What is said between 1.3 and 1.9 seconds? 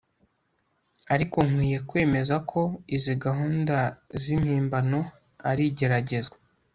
nkwiye